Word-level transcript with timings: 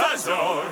озер. 0.00 0.64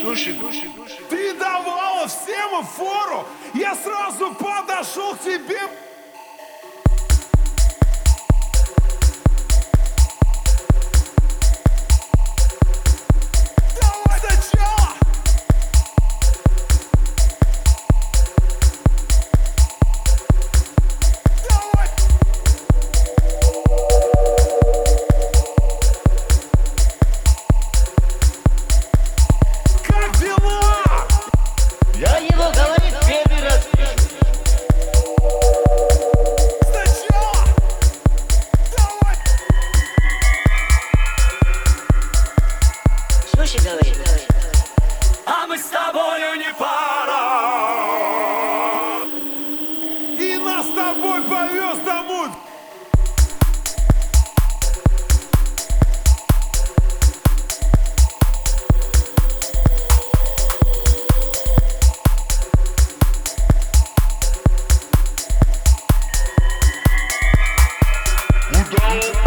Слушай, 0.00 0.36
слушай, 0.40 0.70
слушай. 0.74 1.04
Ты 1.08 1.34
давала 1.34 2.06
всем 2.06 2.64
фору. 2.64 3.26
Я 3.54 3.74
сразу 3.74 4.34
подошел 4.34 5.14
к 5.14 5.20
тебе. 5.20 5.60
go. 68.70 69.19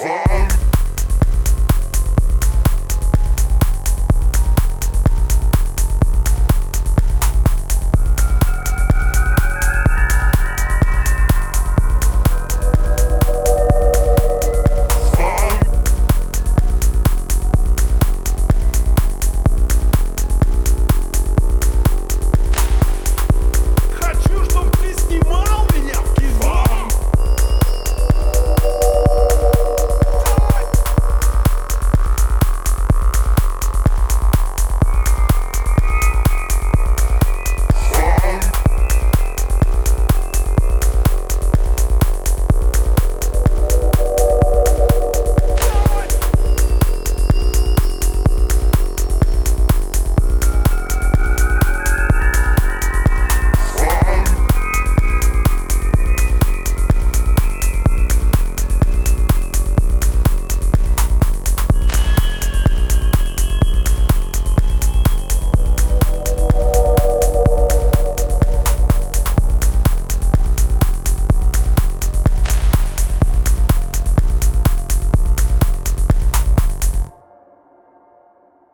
said. 0.00 0.59